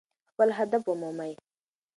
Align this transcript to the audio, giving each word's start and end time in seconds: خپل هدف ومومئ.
خپل 0.31 0.49
هدف 0.59 0.83
ومومئ. 0.87 1.33